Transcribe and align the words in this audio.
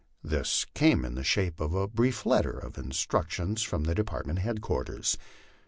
This 0.23 0.65
came 0.73 1.05
in 1.05 1.13
the 1.13 1.23
shape 1.23 1.59
of 1.59 1.75
a 1.75 1.87
brief 1.87 2.25
letter 2.25 2.57
of 2.57 2.79
instructions 2.79 3.61
from 3.61 3.83
Department 3.83 4.39
headquarters. 4.39 5.15